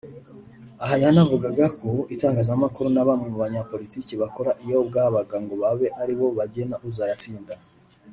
[0.83, 6.27] Aha yavugaga ko itangazamakuru na bamwe mu banyapolitiki bakora iyo bwabaga ngo babe ari bo
[6.37, 7.53] bagena uzayatsinda